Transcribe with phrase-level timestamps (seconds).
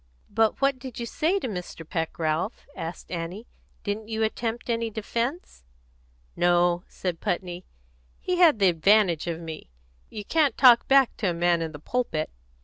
[0.31, 1.87] "But what did you say to Mr.
[1.87, 3.45] Peck, Ralph?" asked Annie.
[3.83, 5.63] "Didn't you attempt any defence?"
[6.35, 7.65] "No," said Putney.
[8.19, 9.69] "He had the advantage of me.
[10.09, 12.31] You can't talk back at a man in the pulpit."